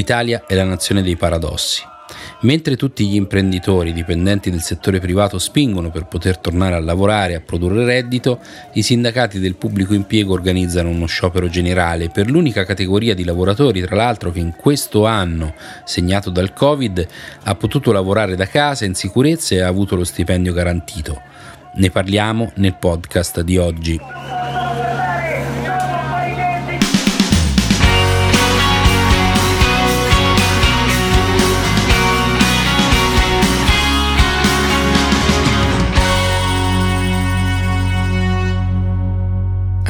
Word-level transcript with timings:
L'Italia 0.00 0.44
è 0.46 0.54
la 0.54 0.64
nazione 0.64 1.02
dei 1.02 1.16
paradossi. 1.16 1.82
Mentre 2.40 2.76
tutti 2.76 3.06
gli 3.06 3.16
imprenditori 3.16 3.92
dipendenti 3.92 4.50
del 4.50 4.62
settore 4.62 4.98
privato 4.98 5.38
spingono 5.38 5.90
per 5.90 6.06
poter 6.06 6.38
tornare 6.38 6.74
a 6.74 6.80
lavorare 6.80 7.32
e 7.32 7.36
a 7.36 7.42
produrre 7.42 7.84
reddito, 7.84 8.40
i 8.72 8.82
sindacati 8.82 9.38
del 9.38 9.56
pubblico 9.56 9.92
impiego 9.92 10.32
organizzano 10.32 10.88
uno 10.88 11.04
sciopero 11.04 11.50
generale 11.50 12.08
per 12.08 12.30
l'unica 12.30 12.64
categoria 12.64 13.14
di 13.14 13.24
lavoratori, 13.24 13.82
tra 13.82 13.94
l'altro, 13.94 14.32
che 14.32 14.38
in 14.38 14.54
questo 14.56 15.04
anno, 15.04 15.52
segnato 15.84 16.30
dal 16.30 16.54
Covid, 16.54 17.06
ha 17.42 17.54
potuto 17.54 17.92
lavorare 17.92 18.36
da 18.36 18.46
casa 18.46 18.86
in 18.86 18.94
sicurezza 18.94 19.54
e 19.54 19.60
ha 19.60 19.68
avuto 19.68 19.96
lo 19.96 20.04
stipendio 20.04 20.54
garantito. 20.54 21.20
Ne 21.74 21.90
parliamo 21.90 22.52
nel 22.54 22.74
podcast 22.74 23.42
di 23.42 23.58
oggi. 23.58 24.00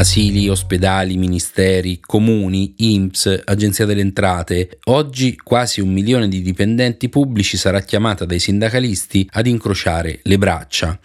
Asili, 0.00 0.48
ospedali, 0.48 1.16
ministeri, 1.16 2.00
comuni, 2.00 2.74
INPS, 2.76 3.42
Agenzia 3.44 3.84
delle 3.84 4.00
Entrate. 4.00 4.78
Oggi 4.84 5.36
quasi 5.36 5.80
un 5.80 5.92
milione 5.92 6.28
di 6.28 6.40
dipendenti 6.42 7.08
pubblici 7.08 7.56
sarà 7.56 7.80
chiamata 7.80 8.24
dai 8.24 8.38
sindacalisti 8.38 9.28
ad 9.32 9.46
incrociare 9.46 10.20
le 10.22 10.38
braccia. 10.38 10.98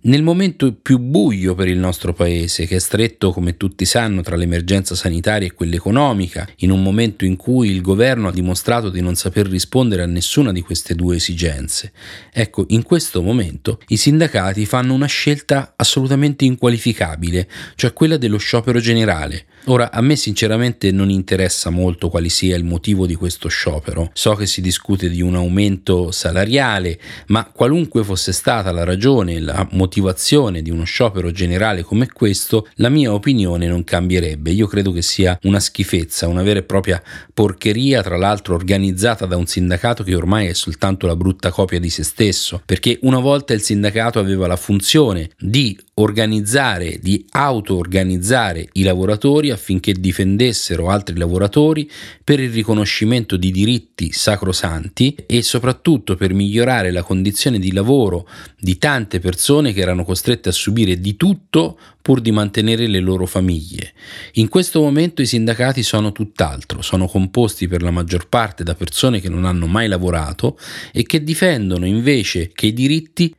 Nel 0.00 0.22
momento 0.22 0.72
più 0.74 0.98
buio 0.98 1.56
per 1.56 1.66
il 1.66 1.76
nostro 1.76 2.12
paese, 2.12 2.66
che 2.66 2.76
è 2.76 2.78
stretto, 2.78 3.32
come 3.32 3.56
tutti 3.56 3.84
sanno, 3.84 4.22
tra 4.22 4.36
l'emergenza 4.36 4.94
sanitaria 4.94 5.48
e 5.48 5.52
quella 5.54 5.74
economica, 5.74 6.48
in 6.58 6.70
un 6.70 6.84
momento 6.84 7.24
in 7.24 7.34
cui 7.34 7.70
il 7.70 7.80
governo 7.80 8.28
ha 8.28 8.32
dimostrato 8.32 8.90
di 8.90 9.00
non 9.00 9.16
saper 9.16 9.48
rispondere 9.48 10.02
a 10.02 10.06
nessuna 10.06 10.52
di 10.52 10.60
queste 10.60 10.94
due 10.94 11.16
esigenze, 11.16 11.90
ecco, 12.32 12.64
in 12.68 12.84
questo 12.84 13.22
momento 13.22 13.80
i 13.88 13.96
sindacati 13.96 14.66
fanno 14.66 14.94
una 14.94 15.06
scelta 15.06 15.74
assolutamente 15.74 16.44
inqualificabile, 16.44 17.48
cioè 17.74 17.92
quella 17.92 18.16
dello 18.16 18.38
sciopero 18.38 18.78
generale. 18.78 19.46
Ora, 19.70 19.92
a 19.92 20.00
me 20.00 20.16
sinceramente 20.16 20.90
non 20.92 21.10
interessa 21.10 21.68
molto 21.68 22.08
quale 22.08 22.30
sia 22.30 22.56
il 22.56 22.64
motivo 22.64 23.04
di 23.04 23.14
questo 23.14 23.48
sciopero. 23.48 24.10
So 24.14 24.32
che 24.32 24.46
si 24.46 24.62
discute 24.62 25.10
di 25.10 25.20
un 25.20 25.34
aumento 25.34 26.10
salariale, 26.10 26.98
ma 27.26 27.44
qualunque 27.44 28.02
fosse 28.02 28.32
stata 28.32 28.72
la 28.72 28.84
ragione, 28.84 29.38
la 29.40 29.68
motivazione 29.72 30.62
di 30.62 30.70
uno 30.70 30.84
sciopero 30.84 31.30
generale 31.32 31.82
come 31.82 32.08
questo, 32.10 32.66
la 32.76 32.88
mia 32.88 33.12
opinione 33.12 33.66
non 33.66 33.84
cambierebbe. 33.84 34.52
Io 34.52 34.66
credo 34.66 34.90
che 34.90 35.02
sia 35.02 35.38
una 35.42 35.60
schifezza, 35.60 36.28
una 36.28 36.42
vera 36.42 36.60
e 36.60 36.62
propria 36.62 37.02
porcheria, 37.34 38.02
tra 38.02 38.16
l'altro 38.16 38.54
organizzata 38.54 39.26
da 39.26 39.36
un 39.36 39.46
sindacato 39.46 40.02
che 40.02 40.14
ormai 40.14 40.46
è 40.46 40.54
soltanto 40.54 41.06
la 41.06 41.14
brutta 41.14 41.50
copia 41.50 41.78
di 41.78 41.90
se 41.90 42.04
stesso, 42.04 42.62
perché 42.64 42.98
una 43.02 43.18
volta 43.18 43.52
il 43.52 43.60
sindacato 43.60 44.18
aveva 44.18 44.46
la 44.46 44.56
funzione 44.56 45.28
di 45.38 45.78
organizzare, 45.94 46.98
di 47.02 47.26
auto-organizzare 47.28 48.66
i 48.72 48.82
lavoratori 48.82 49.56
affinché 49.58 49.92
difendessero 49.92 50.88
altri 50.88 51.18
lavoratori 51.18 51.90
per 52.24 52.40
il 52.40 52.50
riconoscimento 52.50 53.36
di 53.36 53.50
diritti 53.50 54.12
sacrosanti 54.12 55.14
e 55.26 55.42
soprattutto 55.42 56.16
per 56.16 56.32
migliorare 56.32 56.90
la 56.90 57.02
condizione 57.02 57.58
di 57.58 57.72
lavoro 57.72 58.26
di 58.58 58.78
tante 58.78 59.18
persone 59.18 59.72
che 59.72 59.80
erano 59.80 60.04
costrette 60.04 60.48
a 60.48 60.52
subire 60.52 60.98
di 60.98 61.16
tutto 61.16 61.78
pur 62.00 62.20
di 62.22 62.30
mantenere 62.30 62.86
le 62.86 63.00
loro 63.00 63.26
famiglie. 63.26 63.92
In 64.34 64.48
questo 64.48 64.80
momento 64.80 65.20
i 65.20 65.26
sindacati 65.26 65.82
sono 65.82 66.10
tutt'altro, 66.10 66.80
sono 66.80 67.06
composti 67.06 67.68
per 67.68 67.82
la 67.82 67.90
maggior 67.90 68.28
parte 68.28 68.64
da 68.64 68.74
persone 68.74 69.20
che 69.20 69.28
non 69.28 69.44
hanno 69.44 69.66
mai 69.66 69.88
lavorato 69.88 70.58
e 70.90 71.02
che 71.02 71.22
difendono 71.22 71.84
invece 71.84 72.50
che 72.54 72.66
i 72.66 72.72
diritti 72.72 73.34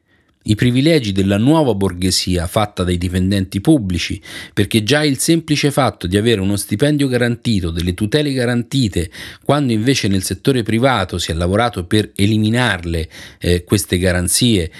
i 0.49 0.55
privilegi 0.55 1.11
della 1.11 1.37
nuova 1.37 1.75
borghesia 1.75 2.47
fatta 2.47 2.83
dai 2.83 2.97
dipendenti 2.97 3.61
pubblici, 3.61 4.19
perché 4.53 4.83
già 4.83 5.03
il 5.03 5.19
semplice 5.19 5.69
fatto 5.71 6.07
di 6.07 6.17
avere 6.17 6.41
uno 6.41 6.55
stipendio 6.55 7.07
garantito, 7.07 7.69
delle 7.69 7.93
tutele 7.93 8.33
garantite, 8.33 9.09
quando 9.43 9.73
invece 9.73 10.07
nel 10.07 10.23
settore 10.23 10.63
privato 10.63 11.17
si 11.19 11.31
è 11.31 11.35
lavorato 11.35 11.85
per 11.85 12.11
eliminarle 12.15 13.09
eh, 13.39 13.63
queste 13.63 13.97
garanzie 13.99 14.71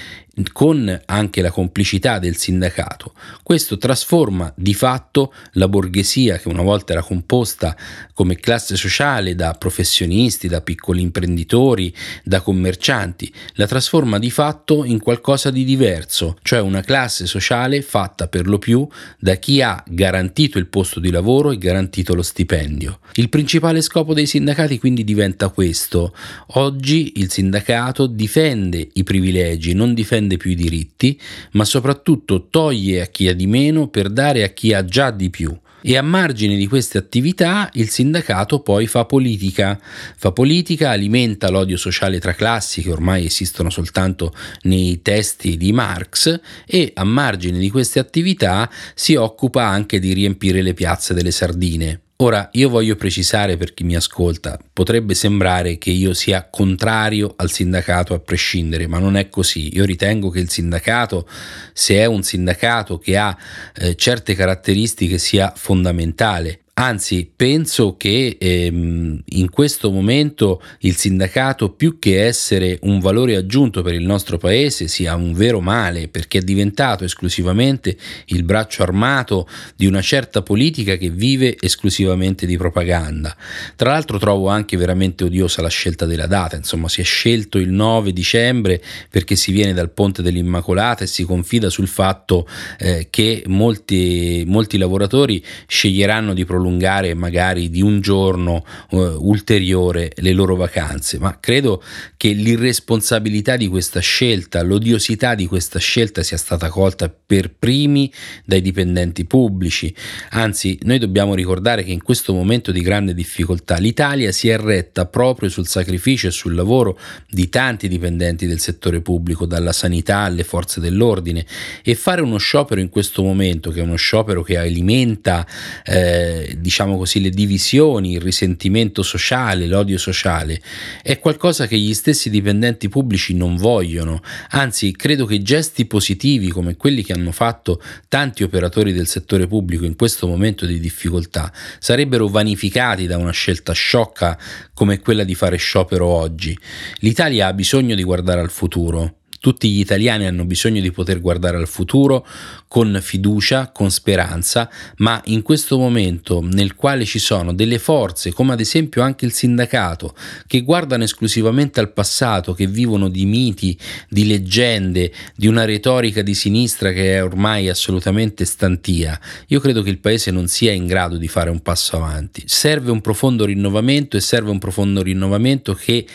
con 0.52 1.02
anche 1.06 1.42
la 1.42 1.52
complicità 1.52 2.20
del 2.20 2.36
sindacato. 2.36 3.14
Questo 3.44 3.78
trasforma 3.78 4.52
di 4.56 4.74
fatto 4.74 5.34
la 5.54 5.68
borghesia, 5.68 6.38
che 6.38 6.48
una 6.48 6.62
volta 6.62 6.94
era 6.94 7.02
composta 7.02 7.76
come 8.14 8.36
classe 8.36 8.76
sociale 8.76 9.36
da 9.36 9.54
professionisti, 9.54 10.48
da 10.48 10.62
piccoli 10.62 11.02
imprenditori, 11.02 11.94
da 12.24 12.42
commercianti, 12.42 13.32
la 13.54 13.68
trasforma 13.68 14.20
di 14.20 14.30
fatto 14.30 14.84
in 14.84 15.00
qualcosa 15.00 15.52
di 15.52 15.64
diverso, 15.64 16.38
cioè 16.42 16.60
una 16.60 16.82
classe 16.82 17.26
sociale 17.26 17.82
fatta 17.82 18.28
per 18.28 18.48
lo 18.48 18.60
più 18.60 18.88
da 19.18 19.36
chi 19.36 19.62
ha 19.62 19.82
garantito 19.88 20.58
il 20.58 20.68
posto 20.68 21.00
di 21.00 21.12
lavoro 21.12 21.52
e 21.52 21.58
garantito 21.58 22.14
lo 22.14 22.22
stipendio. 22.22 23.00
Il 23.14 23.30
principale 23.30 23.82
scopo 23.82 24.14
dei 24.14 24.26
sindacati 24.26 24.80
quindi 24.80 25.04
diventa 25.04 25.50
questo. 25.50 26.14
Oggi 26.54 27.14
il 27.16 27.32
sindacato 27.32 28.08
difende 28.08 28.88
i 28.94 29.04
privilegi, 29.04 29.74
non 29.74 29.94
difende 29.94 30.29
rende 30.30 30.38
più 30.38 30.52
i 30.52 30.56
diritti, 30.56 31.20
ma 31.52 31.66
soprattutto 31.66 32.48
toglie 32.50 33.02
a 33.02 33.06
chi 33.08 33.28
ha 33.28 33.34
di 33.34 33.48
meno 33.48 33.88
per 33.88 34.10
dare 34.10 34.44
a 34.44 34.50
chi 34.50 34.74
ha 34.74 34.86
già 34.86 35.10
di 35.10 35.32
più. 35.32 35.58
E 35.82 35.96
a 35.96 36.02
margine 36.02 36.58
di 36.58 36.68
queste 36.68 36.98
attività 36.98 37.70
il 37.74 37.90
sindacato 37.90 38.60
poi 38.60 38.86
fa 38.86 39.06
politica. 39.06 39.80
Fa 40.18 40.34
politica, 40.34 40.90
alimenta 40.90 41.50
l'odio 41.50 41.78
sociale 41.78 42.20
tra 42.20 42.34
classi 42.34 42.82
che 42.82 42.92
ormai 42.92 43.26
esistono 43.26 43.70
soltanto 43.70 44.34
nei 44.64 45.02
testi 45.02 45.56
di 45.56 45.72
Marx 45.72 46.38
e 46.66 46.92
a 46.94 47.06
margine 47.06 47.58
di 47.60 47.70
queste 47.70 48.00
attività 48.00 48.70
si 48.94 49.16
occupa 49.16 49.66
anche 49.66 50.00
di 50.00 50.12
riempire 50.12 50.62
le 50.62 50.74
piazze 50.74 51.14
delle 51.14 51.32
sardine. 51.32 52.02
Ora, 52.22 52.50
io 52.52 52.68
voglio 52.68 52.98
precisare 52.98 53.56
per 53.56 53.74
chi 53.74 53.86
mi 53.86 53.96
ascolta, 53.96 54.60
potrebbe 54.74 55.14
sembrare 55.14 55.78
che 55.78 55.90
io 55.92 56.14
sia 56.14 56.50
contrario 56.50 57.34
al 57.38 57.50
sindacato 57.50 58.14
a 58.14 58.20
prescindere, 58.20 58.88
ma 58.88 59.00
non 59.00 59.16
è 59.16 59.30
così. 59.30 59.74
Io 59.74 59.86
ritengo 59.86 60.30
che 60.30 60.42
il 60.42 60.50
sindacato, 60.50 61.26
se 61.72 61.96
è 61.96 62.04
un 62.04 62.22
sindacato 62.22 62.98
che 62.98 63.16
ha 63.16 63.38
eh, 63.74 63.96
certe 63.96 64.36
caratteristiche, 64.36 65.18
sia 65.18 65.54
fondamentale. 65.56 66.64
Anzi, 66.82 67.30
penso 67.36 67.98
che 67.98 68.38
ehm, 68.40 69.22
in 69.26 69.50
questo 69.50 69.92
momento 69.92 70.62
il 70.80 70.96
sindacato, 70.96 71.72
più 71.72 72.00
che 72.00 72.24
essere 72.24 72.80
un 72.84 73.02
valore 73.02 73.36
aggiunto 73.36 73.82
per 73.82 73.94
il 73.94 74.06
nostro 74.06 74.38
paese, 74.38 74.88
sia 74.88 75.14
un 75.16 75.34
vero 75.34 75.60
male, 75.60 76.08
perché 76.08 76.38
è 76.38 76.42
diventato 76.42 77.04
esclusivamente 77.04 77.98
il 78.28 78.44
braccio 78.44 78.82
armato 78.84 79.46
di 79.76 79.88
una 79.88 80.02
certa 80.02 80.42
politica 80.42 80.96
che 80.96 81.10
vive 81.10 81.58
esclusivamente 81.60 82.46
di 82.46 82.56
propaganda. 82.56 83.36
Tra 83.76 83.92
l'altro 83.92 84.18
trovo 84.18 84.48
anche 84.48 84.78
veramente 84.78 85.26
odiosa 85.26 85.62
la 85.62 85.68
scelta 85.68 86.06
della 86.06 86.28
data, 86.28 86.56
insomma 86.56 86.88
si 86.88 87.02
è 87.02 87.04
scelto 87.04 87.58
il 87.58 87.72
9 87.72 88.14
dicembre 88.14 88.82
perché 89.10 89.36
si 89.36 89.52
viene 89.52 89.74
dal 89.74 89.92
Ponte 89.92 90.22
dell'Immacolata 90.22 91.04
e 91.04 91.08
si 91.08 91.26
confida 91.26 91.70
sul 91.70 91.90
fatto 91.90 92.48
eh, 92.78 93.08
che 93.10 93.44
molti, 93.48 94.46
molti 94.48 94.78
lavoratori 94.78 95.44
sceglieranno 95.68 96.34
di 96.34 96.46
prolungare 96.46 96.68
prolungare 96.70 97.14
magari 97.16 97.70
di 97.70 97.82
un 97.82 98.00
giorno 98.00 98.64
uh, 98.92 98.98
ulteriore 99.20 100.12
le 100.18 100.32
loro 100.34 100.56
vacanze, 100.56 101.18
ma 101.18 101.38
credo 101.40 101.82
che 102.16 102.30
l'irresponsabilità 102.30 103.58
di 103.58 103.68
questa 103.68 104.00
scelta, 104.00 104.62
l'odiosità 104.62 105.34
di 105.34 105.48
questa 105.48 105.80
scelta 105.80 106.22
sia 106.22 106.38
stata 106.38 106.70
colta 106.70 107.10
per 107.10 107.52
primi 107.58 108.12
dai 108.46 108.62
dipendenti 108.62 109.26
pubblici. 109.26 109.94
Anzi, 110.32 110.78
noi 110.84 111.00
dobbiamo 111.00 111.34
ricordare 111.34 111.84
che 111.84 111.92
in 111.92 112.04
questo 112.04 112.34
momento 112.34 112.72
di 112.72 112.82
grande 112.82 113.14
difficoltà 113.14 113.78
l'Italia 113.78 114.32
si 114.32 114.50
è 114.50 114.58
retta 114.58 115.06
proprio 115.06 115.50
sul 115.50 115.68
sacrificio 115.68 116.28
e 116.28 116.32
sul 116.32 116.54
lavoro 116.54 117.00
di 117.30 117.50
tanti 117.50 117.88
dipendenti 117.88 118.46
del 118.46 118.60
settore 118.60 119.02
pubblico, 119.02 119.46
dalla 119.46 119.72
sanità 119.72 120.20
alle 120.20 120.44
forze 120.44 120.80
dell'ordine 120.80 121.46
e 121.84 121.96
fare 121.96 122.22
uno 122.22 122.38
sciopero 122.38 122.80
in 122.80 122.90
questo 122.90 123.24
momento, 123.24 123.72
che 123.72 123.80
è 123.80 123.84
uno 123.84 123.96
sciopero 123.96 124.44
che 124.44 124.58
alimenta 124.58 125.46
eh, 125.86 126.49
diciamo 126.58 126.98
così, 126.98 127.22
le 127.22 127.30
divisioni, 127.30 128.14
il 128.14 128.22
risentimento 128.22 129.04
sociale, 129.04 129.68
l'odio 129.68 129.98
sociale, 129.98 130.62
è 131.02 131.20
qualcosa 131.20 131.68
che 131.68 131.78
gli 131.78 131.94
stessi 131.94 132.30
dipendenti 132.30 132.90
pubblici 132.90 133.36
non 133.36 133.56
vogliono. 133.56 134.22
Anzi, 134.50 134.96
credo 134.96 135.26
che 135.26 135.42
gesti 135.42 135.86
positivi 135.86 136.50
come 136.50 136.76
quelli 136.76 137.04
che 137.04 137.14
hanno 137.14 137.32
fatto 137.32 137.82
tanti 138.08 138.44
operatori 138.44 138.94
del 138.94 139.08
settore 139.08 139.48
pubblico 139.48 139.86
in 139.86 139.96
questo 139.96 140.28
momento 140.28 140.66
di 140.66 140.80
difficoltà 140.80 141.52
sarebbero 141.80 142.28
vanificati 142.28 143.06
da 143.08 143.18
una 143.18 143.32
scelta 143.32 143.74
sciocca 143.74 144.38
come 144.74 145.00
quella 145.00 145.24
di 145.24 145.36
fare 145.36 145.58
sciopero 145.58 146.06
oggi. 146.06 146.58
L'Italia 147.00 147.48
ha 147.48 147.54
bisogno 147.54 147.96
di 147.96 148.04
guardare 148.04 148.42
al 148.42 148.50
futuro 148.50 149.19
Tutti 149.40 149.70
gli 149.70 149.80
italiani 149.80 150.26
hanno 150.26 150.46
bisogno 150.46 150.82
di 150.82 150.92
poter 150.92 151.22
guardare 151.22 151.58
al 151.58 151.68
futuro 151.68 152.28
con 152.68 153.00
fiducia, 153.02 153.72
con 153.72 153.90
speranza, 153.90 154.70
ma 154.98 155.22
in 155.26 155.42
questo 155.42 155.78
momento 155.78 156.42
nel 156.42 156.76
quale 156.76 157.06
ci 157.06 157.20
sono 157.20 157.54
delle 157.54 157.80
forze, 157.80 158.34
come 158.34 158.54
ad 158.54 158.60
esempio 158.60 159.02
anche 159.02 159.26
il 159.26 159.32
sindacato, 159.32 160.16
che 160.46 160.62
guardano 160.62 161.04
esclusivamente 161.04 161.80
al 161.80 161.92
passato, 161.94 162.54
che 162.54 162.68
vivono 162.68 163.08
di 163.08 163.26
miti, 163.26 163.78
di 164.10 164.28
leggende, 164.28 165.12
di 165.36 165.48
una 165.48 165.66
retorica 165.66 166.22
di 166.22 166.34
sinistra 166.34 166.92
che 166.92 167.16
è 167.16 167.24
ormai 167.24 167.70
assolutamente 167.70 168.46
stantia, 168.46 169.20
io 169.48 169.60
credo 169.60 169.82
che 169.82 169.90
il 169.90 170.00
paese 170.00 170.32
non 170.32 170.48
sia 170.48 170.72
in 170.72 170.86
grado 170.86 171.18
di 171.18 171.28
fare 171.28 171.50
un 171.50 171.62
passo 171.62 171.96
avanti. 171.96 172.44
Serve 172.46 172.92
un 172.92 173.02
profondo 173.02 173.46
rinnovamento 173.46 174.18
e 174.18 174.22
serve 174.22 174.50
un 174.50 174.60
profondo 174.60 175.02
rinnovamento 175.02 175.74
che 175.74 176.06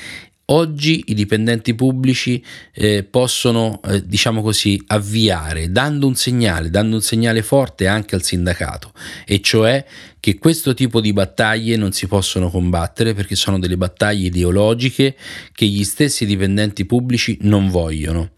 Oggi 0.47 1.05
i 1.07 1.15
dipendenti 1.15 1.75
pubblici 1.75 2.45
eh, 2.73 3.03
possono, 3.03 3.81
eh, 3.85 4.07
diciamo 4.07 4.43
così, 4.43 4.83
avviare 4.89 5.73
dando 5.73 6.07
un 6.07 6.17
segnale, 6.17 6.69
dando 6.69 6.97
un 6.97 7.03
segnale 7.03 7.43
forte 7.43 7.87
anche 7.87 8.15
al 8.15 8.23
sindacato, 8.23 8.93
e 9.25 9.41
cioè 9.41 9.83
che 10.25 10.39
questo 10.39 10.73
tipo 10.73 11.03
di 11.03 11.13
battaglie 11.13 11.77
non 11.77 11.93
si 11.93 12.07
possono 12.07 12.49
combattere 12.49 13.13
perché 13.13 13.37
sono 13.37 13.59
delle 13.59 13.77
battaglie 13.77 14.29
ideologiche 14.29 15.17
che 15.53 15.67
gli 15.67 15.85
stessi 15.85 16.25
dipendenti 16.25 16.87
pubblici 16.87 17.37
non 17.43 17.69
vogliono. 17.69 18.31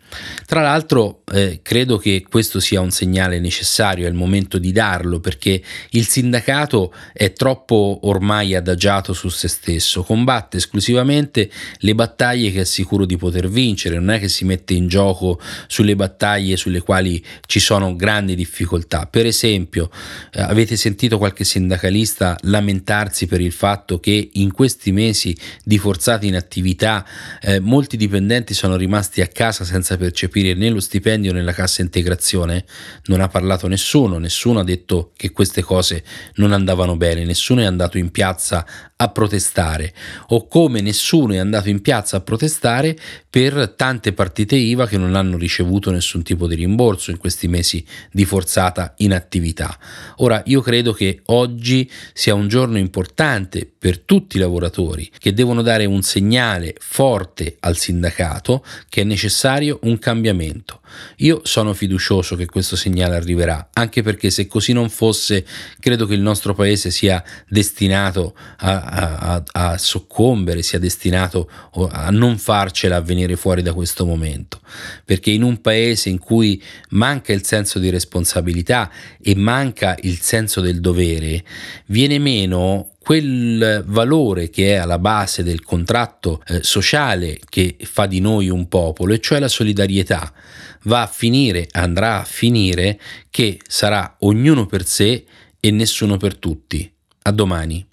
Tra 0.47 0.63
l'altro 0.63 1.23
eh, 1.33 1.61
credo 1.63 1.99
che 1.99 2.25
questo 2.29 2.61
sia 2.61 2.81
un 2.81 2.91
segnale 2.91 3.41
necessario, 3.41 4.07
è 4.07 4.09
il 4.09 4.15
momento 4.15 4.59
di 4.59 4.71
darlo 4.71 5.19
perché 5.19 5.61
il 5.91 6.07
sindacato 6.07 6.95
è 7.13 7.33
troppo 7.33 8.01
ormai 8.05 8.55
adagiato 8.55 9.13
su 9.13 9.29
se 9.29 9.49
stesso, 9.49 10.05
combatte 10.05 10.59
esclusivamente 10.59 11.51
le 11.79 11.95
battaglie 11.95 12.53
che 12.53 12.61
è 12.61 12.65
sicuro 12.65 13.05
di 13.05 13.17
poter 13.17 13.49
vincere, 13.49 13.97
non 13.97 14.11
è 14.11 14.21
che 14.21 14.29
si 14.29 14.45
mette 14.45 14.75
in 14.75 14.87
gioco 14.87 15.41
sulle 15.67 15.97
battaglie 15.97 16.57
sulle 16.57 16.81
quali 16.81 17.23
ci 17.47 17.59
sono 17.59 17.97
grandi 17.97 18.37
difficoltà. 18.37 19.07
Per 19.07 19.27
esempio, 19.27 19.91
eh, 20.33 20.41
avete 20.41 20.77
sentito 20.77 21.19
qualche 21.19 21.45
sindacalista 21.77 22.37
lamentarsi 22.43 23.27
per 23.27 23.41
il 23.41 23.53
fatto 23.53 24.01
che 24.01 24.31
in 24.33 24.53
questi 24.53 24.93
mesi 24.93 25.37
di 25.63 25.79
forzata 25.79 26.27
inattività 26.27 27.05
eh, 27.41 27.61
molti 27.61 27.97
dipendenti 27.97 28.55
sono 28.55 28.77
rimasti 28.77 29.21
a 29.21 29.29
casa 29.29 29.65
senza 29.65 29.97
percepire 29.97 30.55
né 30.55 30.71
lo 30.71 30.81
stipendio 30.81 31.33
né 31.33 31.43
la 31.43 31.53
cassa 31.53 31.83
integrazione, 31.83 32.65
non 33.07 33.21
ha 33.21 33.29
parlato 33.29 33.69
nessuno, 33.69 34.19
nessuno 34.19 34.61
ha 34.61 34.65
detto 34.65 35.13
che 35.17 35.31
queste 35.31 35.63
cose 35.63 36.03
non 36.37 36.53
andavano 36.53 36.97
bene, 36.97 37.25
nessuno 37.25 37.61
è 37.61 37.65
andato 37.65 37.99
in 37.99 38.11
piazza 38.11 38.67
a 38.99 39.09
protestare 39.09 39.93
o 40.29 40.49
come 40.49 40.81
nessuno 40.81 41.35
è 41.35 41.39
andato 41.39 41.69
in 41.69 41.83
piazza 41.83 42.17
a 42.17 42.21
protestare 42.21 42.97
per 43.29 43.75
tante 43.77 44.15
partite 44.15 44.57
IVA 44.57 44.87
che 44.87 44.97
non 44.97 45.15
hanno 45.15 45.37
ricevuto 45.37 45.91
nessun 45.91 46.23
tipo 46.23 46.47
di 46.47 46.55
rimborso 46.55 47.11
in 47.11 47.19
questi 47.19 47.47
mesi 47.47 47.85
di 48.11 48.25
forzata 48.25 48.95
inattività. 48.99 49.79
Ora 50.17 50.43
io 50.47 50.63
credo 50.63 50.95
che 50.95 51.21
oggi 51.27 51.91
sia 52.15 52.35
un 52.35 52.49
giorno 52.49 52.79
importante 52.79 53.71
per 53.79 53.99
tutti 53.99 54.39
i 54.39 54.41
lavoratori 54.41 55.11
che 55.19 55.35
devono 55.35 55.61
dare 55.61 55.85
un 55.85 56.01
segnale 56.01 56.75
forte 56.79 57.57
al 57.61 57.77
sindacato 57.77 58.65
che 58.89 59.03
è 59.03 59.05
necessario 59.05 59.79
un 59.83 59.99
cambiamento. 59.99 60.81
Io 61.17 61.41
sono 61.45 61.75
fiducioso 61.75 62.37
che 62.37 62.47
questo 62.47 62.77
segnale 62.77 63.17
arriverà, 63.17 63.69
anche 63.73 64.03
perché 64.03 64.31
se 64.31 64.47
così 64.47 64.73
non 64.73 64.89
fosse, 64.89 65.45
credo 65.79 66.07
che 66.07 66.15
il 66.15 66.21
nostro 66.21 66.55
paese 66.55 66.91
sia 66.91 67.23
destinato 67.49 68.35
a, 68.89 69.43
a, 69.53 69.79
soccombere, 69.79 70.63
sia 70.63 70.79
destinato 70.79 71.51
a 71.91 72.11
non 72.11 72.39
farcela 72.39 73.01
venire 73.01 73.37
fuori 73.37 73.63
da 73.63 73.73
questo 73.73 74.05
momento. 74.05 74.61
Perché 75.05 75.31
in 75.31 75.43
un 75.43 75.61
paese 75.61 76.09
in 76.09 76.19
cui 76.19 76.63
manca 76.91 77.33
il 77.33 77.45
senso 77.45 77.79
di 77.79 77.91
responsabilità 77.91 78.91
e 79.21 79.35
manca 79.35 79.97
il 80.03 80.21
senso 80.21 80.61
del 80.61 80.81
dovere, 80.81 81.45
viene 81.87 82.19
meno 82.19 82.91
quel 82.99 83.85
valore 83.87 84.51
che 84.51 84.73
è 84.73 84.75
alla 84.75 84.99
base 84.99 85.45
del 85.45 85.63
contratto 85.63 86.43
eh, 86.49 86.65
sociale 86.65 87.39
che 87.49 87.77
fa 87.83 88.07
di 88.07 88.19
noi 88.19 88.49
un 88.49 88.67
popolo, 88.67 89.15
e 89.15 89.21
cioè 89.21 89.39
la 89.39 89.47
solidarietà, 89.47 90.33
va 90.87 91.03
a 91.03 91.07
finire, 91.07 91.69
andrà 91.71 92.21
a 92.21 92.25
finire 92.25 92.99
che 93.31 93.61
sarà 93.67 94.17
ognuno 94.21 94.67
per 94.67 94.85
sé 94.85 95.25
e 95.61 95.71
nessuno 95.71 96.17
per 96.17 96.37
tutti. 96.37 96.93
A 97.23 97.33
domani. 97.33 97.86